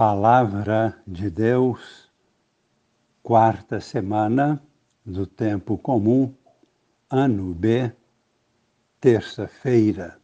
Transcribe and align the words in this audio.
Palavra 0.00 0.98
de 1.06 1.28
Deus, 1.28 2.10
quarta 3.22 3.82
semana 3.82 4.58
do 5.04 5.26
Tempo 5.26 5.76
Comum, 5.76 6.34
ano 7.10 7.52
B, 7.52 7.92
terça-feira. 8.98 10.18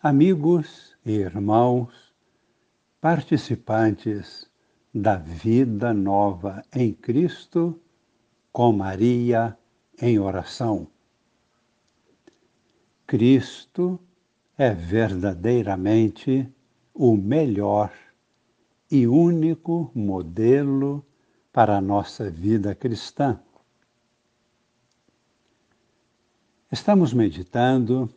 Amigos 0.00 0.96
e 1.04 1.10
irmãos, 1.10 2.14
participantes 3.00 4.48
da 4.94 5.16
vida 5.16 5.92
nova 5.92 6.62
em 6.72 6.92
Cristo, 6.92 7.82
com 8.52 8.72
Maria 8.72 9.58
em 10.00 10.20
oração. 10.20 10.86
Cristo 13.04 13.98
é 14.56 14.72
verdadeiramente 14.72 16.48
o 16.98 17.16
melhor 17.16 17.92
e 18.90 19.06
único 19.06 19.88
modelo 19.94 21.06
para 21.52 21.78
a 21.78 21.80
nossa 21.80 22.28
vida 22.28 22.74
cristã. 22.74 23.38
Estamos 26.72 27.14
meditando 27.14 28.12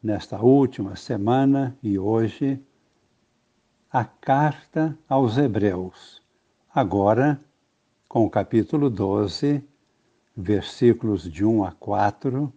nesta 0.00 0.40
última 0.40 0.94
semana 0.94 1.76
e 1.82 1.98
hoje 1.98 2.64
a 3.90 4.04
carta 4.04 4.96
aos 5.08 5.36
Hebreus, 5.36 6.22
agora 6.72 7.44
com 8.08 8.24
o 8.24 8.30
capítulo 8.30 8.88
12, 8.88 9.60
versículos 10.36 11.28
de 11.28 11.44
1 11.44 11.64
a 11.64 11.72
4, 11.72 12.52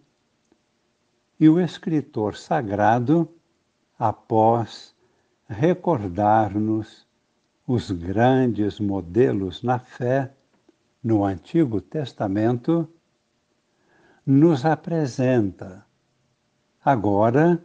e 1.40 1.48
o 1.48 1.60
escritor 1.60 2.36
sagrado, 2.36 3.28
após 3.98 4.93
recordar-nos 5.48 7.06
os 7.66 7.90
grandes 7.90 8.78
modelos 8.78 9.62
na 9.62 9.78
fé 9.78 10.32
no 11.02 11.24
Antigo 11.24 11.80
Testamento, 11.80 12.88
nos 14.26 14.64
apresenta 14.64 15.84
agora 16.82 17.62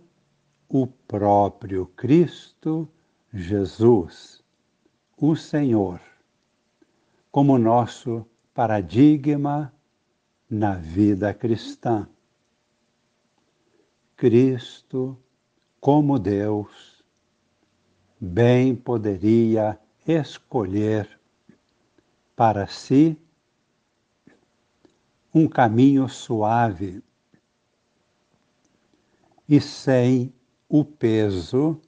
o 0.68 0.86
próprio 0.86 1.86
Cristo 1.86 2.88
Jesus, 3.34 4.44
o 5.18 5.36
Senhor, 5.36 6.02
como 7.32 7.58
nosso 7.58 8.26
paradigma 8.54 9.74
na 10.50 10.76
vida 10.76 11.34
cristã. 11.34 12.08
Cristo 14.18 15.18
como 15.80 16.20
Deus 16.20 16.89
bem 18.20 18.76
poderia 18.76 19.80
escolher 20.06 21.20
para 22.36 22.68
si 22.68 23.18
um 25.34 25.48
caminho 25.48 26.10
suave 26.10 27.04
e 29.48 29.62
sem 29.62 30.34
o 30.68 30.84
peso 30.84 31.80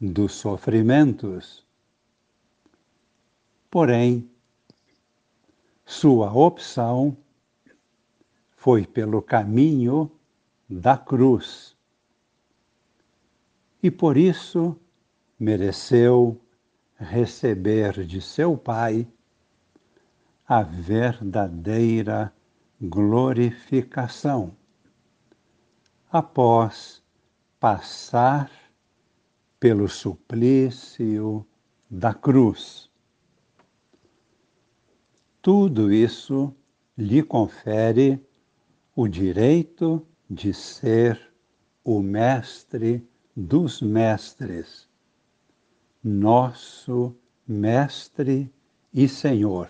dos 0.00 0.34
sofrimentos. 0.34 1.66
Porém, 3.70 4.30
sua 5.84 6.32
opção 6.32 7.16
foi 8.56 8.86
pelo 8.86 9.22
caminho 9.22 10.10
da 10.68 10.96
cruz. 10.96 11.76
E 13.82 13.90
por 13.90 14.16
isso 14.16 14.76
mereceu 15.42 16.40
receber 16.96 18.06
de 18.06 18.20
seu 18.20 18.56
Pai 18.56 19.08
a 20.46 20.62
verdadeira 20.62 22.32
glorificação, 22.80 24.56
após 26.12 27.02
passar 27.58 28.52
pelo 29.58 29.88
suplício 29.88 31.44
da 31.90 32.14
cruz. 32.14 32.88
Tudo 35.40 35.92
isso 35.92 36.54
lhe 36.96 37.20
confere 37.20 38.24
o 38.94 39.08
direito 39.08 40.06
de 40.30 40.54
ser 40.54 41.20
o 41.82 42.00
mestre 42.00 43.04
dos 43.34 43.82
mestres 43.82 44.91
nosso 46.02 47.14
Mestre 47.46 48.52
e 48.92 49.06
Senhor. 49.08 49.68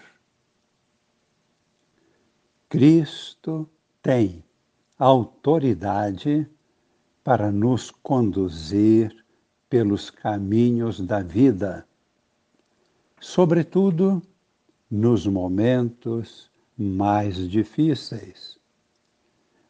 Cristo 2.68 3.68
tem 4.00 4.42
autoridade 4.98 6.48
para 7.22 7.52
nos 7.52 7.90
conduzir 7.90 9.24
pelos 9.68 10.10
caminhos 10.10 11.00
da 11.00 11.22
vida, 11.22 11.86
sobretudo 13.20 14.22
nos 14.90 15.26
momentos 15.26 16.50
mais 16.76 17.48
difíceis, 17.48 18.58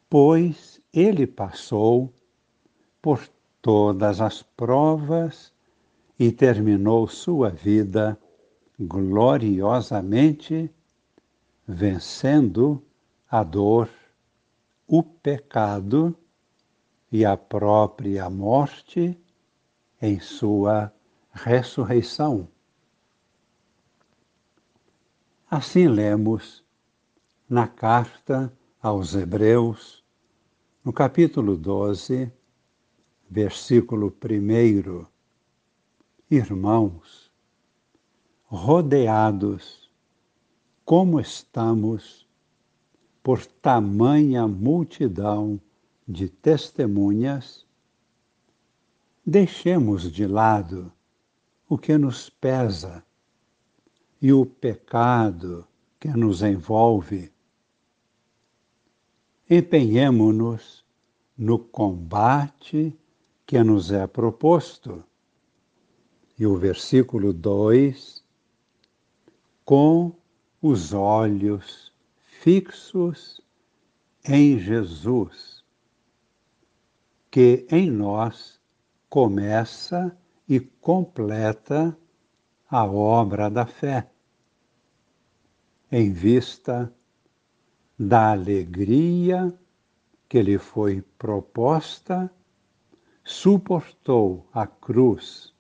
pois 0.09 0.81
ele 0.93 1.27
passou 1.27 2.13
por 3.01 3.29
todas 3.61 4.21
as 4.21 4.43
provas 4.43 5.52
e 6.23 6.31
terminou 6.31 7.09
sua 7.09 7.51
vida 7.51 8.17
gloriosamente, 8.79 10.71
vencendo 11.67 12.81
a 13.29 13.43
dor, 13.43 13.91
o 14.87 15.03
pecado 15.03 16.17
e 17.11 17.25
a 17.25 17.37
própria 17.37 18.31
morte 18.31 19.19
em 20.01 20.21
sua 20.21 20.95
ressurreição. 21.33 22.47
Assim 25.51 25.89
lemos 25.89 26.63
na 27.51 27.67
carta 27.67 28.57
aos 28.81 29.17
Hebreus, 29.17 30.05
no 30.85 30.93
capítulo 30.93 31.57
12, 31.57 32.31
versículo 33.29 34.17
1 34.25 35.12
irmãos, 36.35 37.31
rodeados 38.47 39.93
como 40.83 41.21
estamos 41.21 42.27
por 43.23 43.45
tamanha 43.45 44.49
multidão 44.49 45.61
de 46.09 46.31
testemunhas, 46.31 47.67
deixemos 49.27 50.11
de 50.11 50.27
lado 50.27 50.91
o 51.69 51.77
que 51.77 51.99
nos 51.99 52.31
pesa 52.31 53.05
e 54.21 54.33
o 54.33 54.47
pecado 54.47 55.69
que 56.01 56.09
nos 56.09 56.41
envolve. 56.43 57.31
Empenhemo-nos 59.51 60.83
no 61.37 61.59
combate 61.59 62.99
que 63.47 63.63
nos 63.63 63.93
é 63.93 64.07
proposto 64.07 65.05
e 66.39 66.47
o 66.47 66.57
versículo 66.57 67.33
2, 67.33 68.25
com 69.65 70.15
os 70.61 70.93
olhos 70.93 71.93
fixos 72.21 73.41
em 74.25 74.59
Jesus, 74.59 75.65
que 77.31 77.67
em 77.71 77.91
nós 77.91 78.61
começa 79.09 80.17
e 80.49 80.61
completa 80.61 81.97
a 82.69 82.85
obra 82.85 83.51
da 83.51 83.67
fé, 83.67 84.11
em 85.91 86.13
vista 86.13 86.93
da 87.99 88.33
alegria 88.33 89.53
que 90.29 90.41
lhe 90.41 90.59
foi 90.59 91.03
proposta, 91.19 92.33
suportou 93.23 94.49
a 94.53 94.67
cruz 94.67 95.52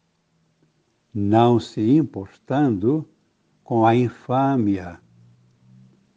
não 1.14 1.60
se 1.60 1.80
importando 1.96 3.06
com 3.62 3.84
a 3.84 3.94
infâmia, 3.94 5.00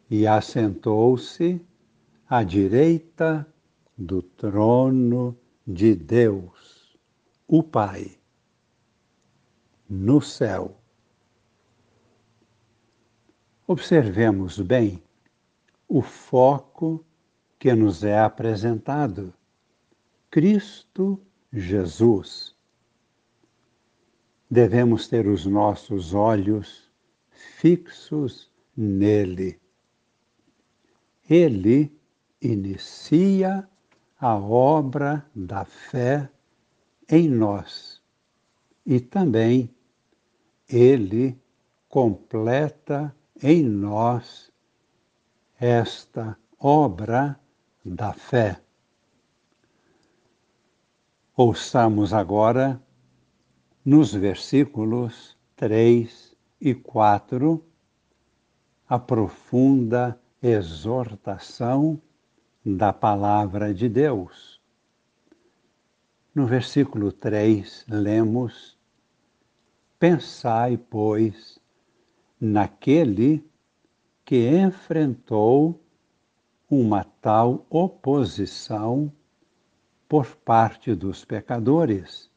e 0.08 0.26
assentou-se 0.26 1.60
à 2.28 2.42
direita 2.42 3.46
do 3.96 4.22
trono 4.22 5.36
de 5.66 5.94
Deus, 5.94 6.96
o 7.46 7.62
Pai, 7.62 8.16
no 9.88 10.20
céu. 10.20 10.80
Observemos 13.66 14.60
bem 14.60 15.02
o 15.88 16.00
foco 16.00 17.04
que 17.58 17.74
nos 17.74 18.04
é 18.04 18.18
apresentado: 18.18 19.34
Cristo 20.30 21.20
Jesus 21.52 22.55
devemos 24.50 25.08
ter 25.08 25.26
os 25.26 25.44
nossos 25.46 26.14
olhos 26.14 26.90
fixos 27.30 28.50
nele. 28.76 29.60
Ele 31.28 31.92
inicia 32.40 33.68
a 34.18 34.36
obra 34.36 35.28
da 35.34 35.64
fé 35.64 36.30
em 37.08 37.28
nós 37.28 38.02
e 38.84 39.00
também 39.00 39.74
ele 40.68 41.38
completa 41.88 43.14
em 43.42 43.62
nós 43.62 44.50
esta 45.58 46.38
obra 46.58 47.38
da 47.84 48.12
fé. 48.12 48.60
Ouçamos 51.36 52.12
agora 52.12 52.80
nos 53.86 54.12
versículos 54.12 55.38
3 55.54 56.36
e 56.60 56.74
4 56.74 57.64
a 58.88 58.98
profunda 58.98 60.20
exortação 60.42 62.02
da 62.64 62.92
palavra 62.92 63.72
de 63.72 63.88
Deus. 63.88 64.60
No 66.34 66.46
versículo 66.46 67.12
3, 67.12 67.84
lemos: 67.88 68.76
Pensai, 70.00 70.76
pois, 70.76 71.60
naquele 72.40 73.48
que 74.24 74.48
enfrentou 74.48 75.80
uma 76.68 77.04
tal 77.04 77.64
oposição 77.70 79.12
por 80.08 80.34
parte 80.38 80.92
dos 80.92 81.24
pecadores, 81.24 82.28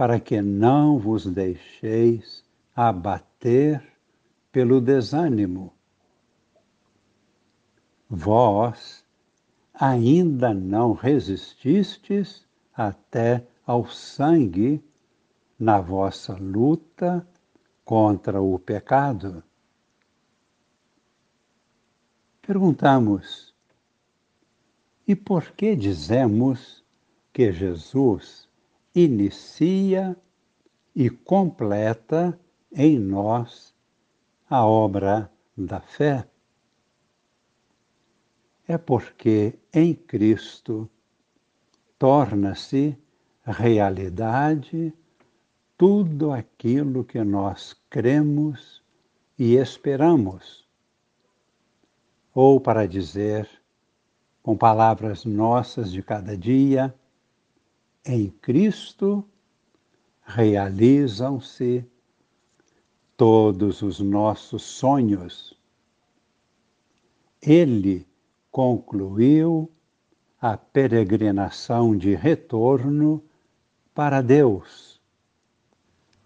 para 0.00 0.18
que 0.18 0.40
não 0.40 0.98
vos 0.98 1.26
deixeis 1.26 2.42
abater 2.74 3.86
pelo 4.50 4.80
desânimo. 4.80 5.74
Vós 8.08 9.04
ainda 9.74 10.54
não 10.54 10.94
resististes 10.94 12.48
até 12.72 13.46
ao 13.66 13.86
sangue 13.90 14.82
na 15.58 15.82
vossa 15.82 16.32
luta 16.32 17.28
contra 17.84 18.40
o 18.40 18.58
pecado. 18.58 19.44
Perguntamos, 22.40 23.54
e 25.06 25.14
por 25.14 25.50
que 25.50 25.76
dizemos 25.76 26.82
que 27.34 27.52
Jesus 27.52 28.48
inicia 28.94 30.16
e 30.94 31.08
completa 31.10 32.38
em 32.72 32.98
nós 32.98 33.74
a 34.48 34.66
obra 34.66 35.30
da 35.56 35.80
fé? 35.80 36.26
É 38.66 38.78
porque 38.78 39.58
em 39.72 39.94
Cristo 39.94 40.88
torna-se 41.98 42.96
realidade 43.44 44.94
tudo 45.76 46.32
aquilo 46.32 47.04
que 47.04 47.22
nós 47.24 47.74
cremos 47.88 48.82
e 49.38 49.56
esperamos. 49.56 50.68
Ou, 52.34 52.60
para 52.60 52.86
dizer, 52.86 53.48
com 54.42 54.56
palavras 54.56 55.24
nossas 55.24 55.90
de 55.90 56.02
cada 56.02 56.36
dia, 56.36 56.94
em 58.04 58.30
Cristo 58.30 59.24
realizam-se 60.22 61.84
todos 63.16 63.82
os 63.82 64.00
nossos 64.00 64.62
sonhos. 64.62 65.58
Ele 67.42 68.06
concluiu 68.50 69.70
a 70.40 70.56
peregrinação 70.56 71.96
de 71.96 72.14
retorno 72.14 73.22
para 73.94 74.22
Deus, 74.22 75.00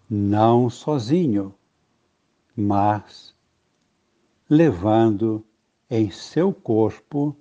não 0.09 0.69
sozinho, 0.69 1.53
mas 2.55 3.35
levando 4.49 5.45
em 5.89 6.09
seu 6.09 6.53
corpo 6.53 7.35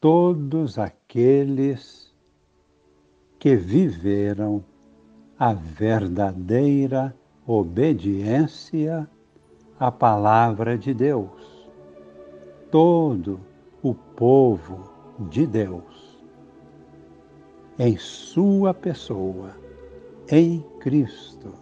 todos 0.00 0.78
aqueles 0.78 2.09
que 3.40 3.56
viveram 3.56 4.62
a 5.38 5.54
verdadeira 5.54 7.16
obediência 7.46 9.08
à 9.78 9.90
palavra 9.90 10.76
de 10.76 10.92
Deus. 10.92 11.66
Todo 12.70 13.40
o 13.82 13.94
povo 13.94 14.92
de 15.30 15.46
Deus, 15.46 16.22
em 17.78 17.96
Sua 17.96 18.74
pessoa, 18.74 19.56
em 20.28 20.60
Cristo. 20.78 21.54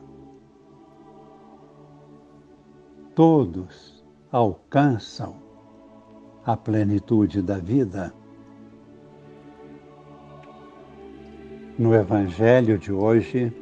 Todos 3.14 4.04
alcançam 4.32 5.36
a 6.44 6.56
plenitude 6.56 7.40
da 7.40 7.58
vida. 7.58 8.12
No 11.78 11.94
Evangelho 11.94 12.76
de 12.76 12.92
hoje, 12.92 13.52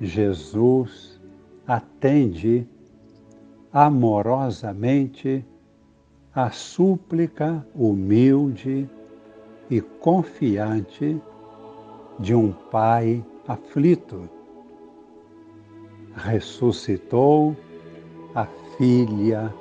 Jesus 0.00 1.20
atende 1.66 2.64
amorosamente 3.72 5.44
a 6.32 6.50
súplica 6.52 7.66
humilde 7.74 8.88
e 9.68 9.80
confiante 9.80 11.20
de 12.20 12.36
um 12.36 12.52
pai 12.52 13.24
aflito. 13.48 14.28
Ressuscitou 16.14 17.56
a 18.32 18.46
filha 18.78 19.52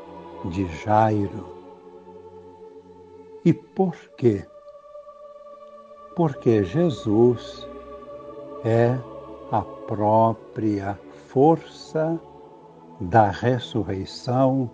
de 0.45 0.67
Jairo. 0.83 1.47
E 3.43 3.51
por 3.51 3.95
quê? 4.15 4.45
Porque 6.15 6.63
Jesus 6.63 7.67
é 8.63 8.97
a 9.51 9.61
própria 9.61 10.99
força 11.27 12.19
da 12.99 13.29
ressurreição 13.29 14.69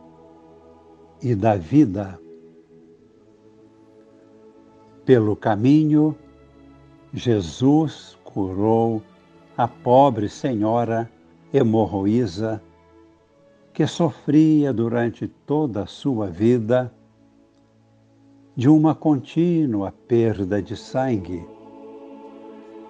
e 1.22 1.34
da 1.34 1.56
vida. 1.56 2.20
Pelo 5.06 5.36
caminho, 5.36 6.16
Jesus 7.14 8.18
curou 8.24 9.02
a 9.58 9.68
pobre 9.68 10.30
senhora 10.30 11.10
hemorroísa 11.54 12.62
que 13.74 13.88
sofria 13.88 14.74
durante 14.74 15.28
toda 15.28 15.84
a 15.84 15.88
sua 15.88 16.28
vida 16.28 16.94
de 18.60 18.68
uma 18.68 18.94
contínua 18.94 19.94
perda 20.06 20.62
de 20.62 20.76
sangue. 20.76 21.48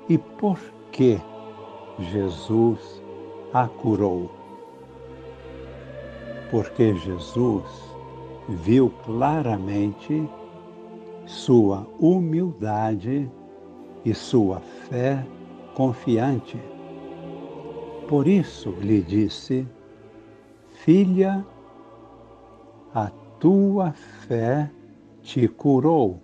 E 0.10 0.18
por 0.18 0.58
que 0.92 1.22
Jesus 2.00 3.04
a 3.54 3.68
curou? 3.68 4.32
Porque 6.50 6.96
Jesus 6.96 7.66
viu 8.50 8.90
claramente 9.06 10.28
sua 11.28 11.86
humildade 12.00 13.30
e 14.04 14.12
sua 14.12 14.62
fé 14.90 15.24
confiante. 15.76 16.58
Por 18.08 18.28
isso 18.28 18.72
lhe 18.82 19.04
disse: 19.04 19.68
Filha, 20.72 21.46
a 22.92 23.12
tua 23.40 23.92
fé 23.92 24.72
te 25.22 25.48
curou. 25.48 26.22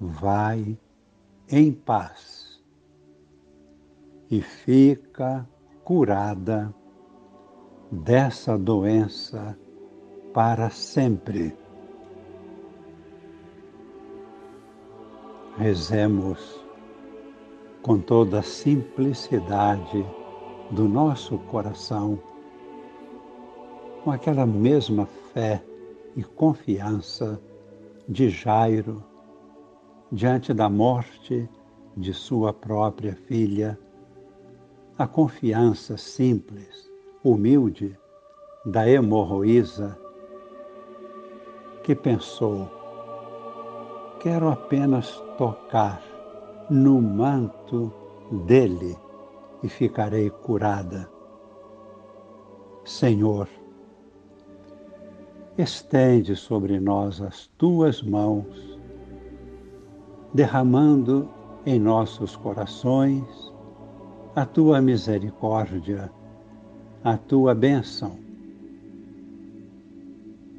Vai 0.00 0.76
em 1.48 1.72
paz 1.72 2.60
e 4.30 4.40
fica 4.40 5.46
curada 5.84 6.74
dessa 7.90 8.56
doença 8.56 9.56
para 10.32 10.70
sempre. 10.70 11.54
Rezemos 15.58 16.64
com 17.82 17.98
toda 17.98 18.38
a 18.38 18.42
simplicidade 18.42 20.04
do 20.70 20.88
nosso 20.88 21.36
coração, 21.38 22.18
com 24.02 24.10
aquela 24.10 24.46
mesma 24.46 25.06
fé 25.34 25.62
e 26.16 26.24
confiança 26.24 27.38
de 28.08 28.28
Jairo 28.28 29.02
diante 30.10 30.52
da 30.52 30.68
morte 30.68 31.48
de 31.96 32.12
sua 32.12 32.52
própria 32.52 33.14
filha, 33.14 33.78
a 34.98 35.06
confiança 35.06 35.96
simples, 35.96 36.90
humilde 37.24 37.98
da 38.66 38.88
hemorroísa 38.88 39.98
que 41.82 41.94
pensou: 41.94 42.68
quero 44.20 44.48
apenas 44.48 45.22
tocar 45.38 46.02
no 46.68 47.00
manto 47.00 47.92
dele 48.46 48.96
e 49.62 49.68
ficarei 49.68 50.30
curada. 50.30 51.10
Senhor, 52.84 53.48
estende 55.58 56.34
sobre 56.34 56.80
nós 56.80 57.20
as 57.20 57.46
tuas 57.58 58.02
mãos, 58.02 58.78
derramando 60.32 61.28
em 61.66 61.78
nossos 61.78 62.34
corações 62.36 63.52
a 64.34 64.46
tua 64.46 64.80
misericórdia, 64.80 66.10
a 67.04 67.16
tua 67.16 67.54
bênção. 67.54 68.18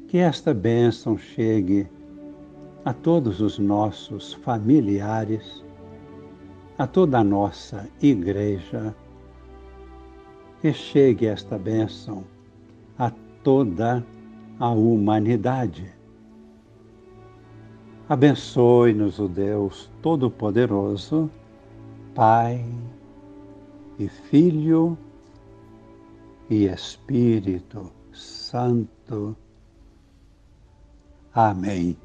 Que 0.08 0.18
esta 0.18 0.54
bênção 0.54 1.18
chegue 1.18 1.88
a 2.84 2.92
todos 2.92 3.40
os 3.40 3.58
nossos 3.58 4.32
familiares, 4.32 5.64
a 6.78 6.86
toda 6.86 7.18
a 7.18 7.24
nossa 7.24 7.88
igreja, 8.00 8.94
que 10.60 10.72
chegue 10.72 11.26
esta 11.26 11.58
bênção 11.58 12.22
a 12.96 13.10
toda 13.42 13.98
a 13.98 14.13
humanidade. 14.60 15.92
Abençoe-nos 18.08 19.18
o 19.18 19.28
Deus 19.28 19.90
Todo-Poderoso, 20.02 21.30
Pai 22.14 22.64
e 23.98 24.08
Filho 24.08 24.96
e 26.50 26.66
Espírito 26.66 27.90
Santo. 28.12 29.36
Amém. 31.32 31.96